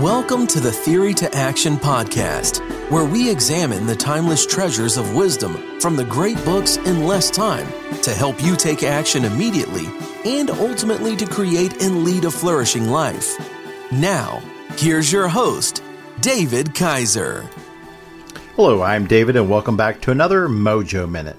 [0.00, 2.60] Welcome to the Theory to Action podcast,
[2.90, 7.66] where we examine the timeless treasures of wisdom from the great books in less time
[8.00, 9.84] to help you take action immediately
[10.24, 13.36] and ultimately to create and lead a flourishing life.
[13.92, 14.42] Now,
[14.78, 15.82] here's your host,
[16.22, 17.46] David Kaiser.
[18.56, 21.36] Hello, I'm David, and welcome back to another Mojo Minute.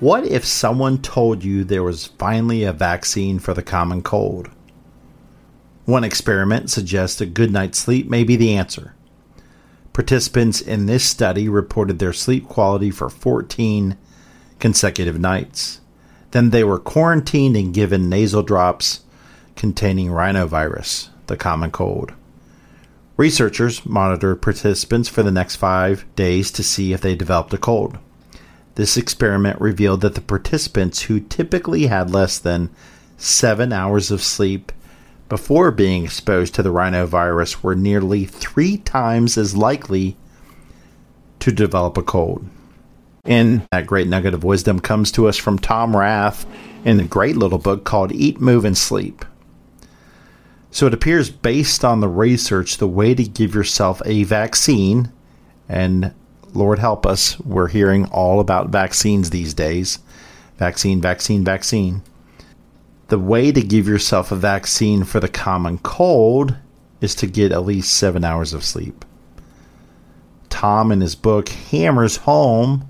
[0.00, 4.48] What if someone told you there was finally a vaccine for the common cold?
[5.84, 8.94] One experiment suggests a good night's sleep may be the answer.
[9.92, 13.96] Participants in this study reported their sleep quality for 14
[14.58, 15.80] consecutive nights.
[16.30, 19.00] Then they were quarantined and given nasal drops
[19.56, 22.12] containing rhinovirus, the common cold.
[23.16, 27.98] Researchers monitored participants for the next five days to see if they developed a cold.
[28.76, 32.70] This experiment revealed that the participants who typically had less than
[33.18, 34.72] seven hours of sleep
[35.32, 40.14] before being exposed to the rhinovirus were nearly three times as likely
[41.38, 42.46] to develop a cold.
[43.24, 46.44] And that great nugget of wisdom comes to us from Tom Rath
[46.84, 49.24] in a great little book called Eat, Move, and Sleep.
[50.70, 55.10] So it appears, based on the research, the way to give yourself a vaccine,
[55.66, 56.12] and
[56.52, 59.98] Lord help us, we're hearing all about vaccines these days
[60.58, 62.02] vaccine, vaccine, vaccine
[63.12, 66.56] the way to give yourself a vaccine for the common cold
[67.02, 69.04] is to get at least seven hours of sleep.
[70.48, 72.88] Tom, in his book, hammers home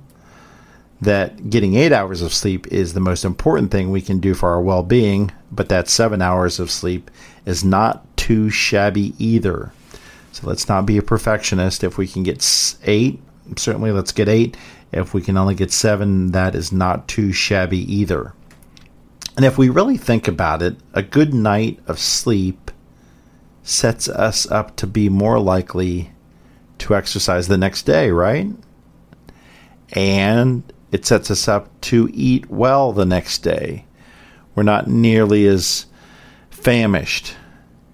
[1.01, 4.51] that getting eight hours of sleep is the most important thing we can do for
[4.51, 7.11] our well being, but that seven hours of sleep
[7.45, 9.73] is not too shabby either.
[10.31, 11.83] So let's not be a perfectionist.
[11.83, 13.19] If we can get eight,
[13.57, 14.57] certainly let's get eight.
[14.93, 18.35] If we can only get seven, that is not too shabby either.
[19.37, 22.71] And if we really think about it, a good night of sleep
[23.63, 26.13] sets us up to be more likely
[26.79, 28.49] to exercise the next day, right?
[29.93, 33.87] And it sets us up to eat well the next day.
[34.55, 35.87] We're not nearly as
[36.51, 37.35] famished.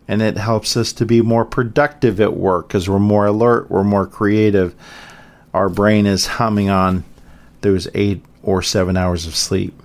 [0.09, 3.85] And it helps us to be more productive at work because we're more alert, we're
[3.85, 4.75] more creative.
[5.53, 7.05] Our brain is humming on
[7.61, 9.78] those eight or seven hours of sleep.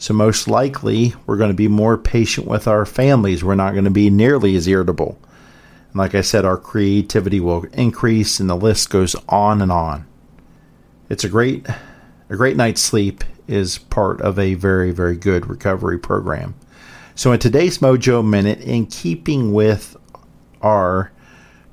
[0.00, 3.42] So, most likely, we're going to be more patient with our families.
[3.42, 5.18] We're not going to be nearly as irritable.
[5.88, 10.06] And like I said, our creativity will increase, and the list goes on and on.
[11.08, 11.66] It's a great,
[12.30, 16.54] a great night's sleep is part of a very, very good recovery program.
[17.16, 19.96] So, in today's Mojo Minute, in keeping with
[20.62, 21.10] our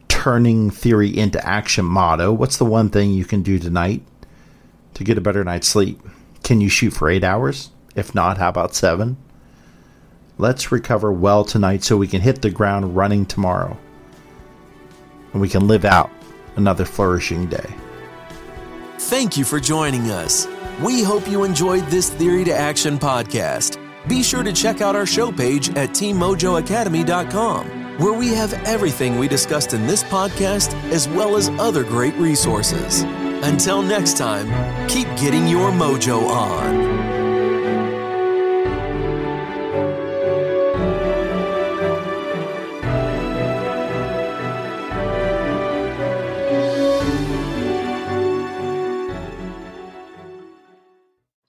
[0.08, 4.02] turning theory into action motto, what's the one thing you can do tonight
[4.96, 6.00] to get a better night's sleep?
[6.41, 7.69] Can you shoot for eight hours?
[7.96, 9.18] If not, how about seven?
[10.38, 13.78] Let's recover well tonight so we can hit the ground running tomorrow.
[15.32, 16.12] And we can live out
[16.58, 17.74] another flourishing day.
[18.98, 20.48] Thank you for joining us.
[20.82, 23.80] We hope you enjoyed this Theory to Action podcast.
[24.10, 29.28] Be sure to check out our show page at teammojoacademy.com, where we have everything we
[29.28, 33.04] discussed in this podcast as well as other great resources.
[33.44, 36.95] Until next time, keep getting your mojo on.